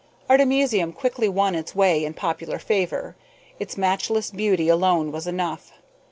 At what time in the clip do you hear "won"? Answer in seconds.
1.29-1.53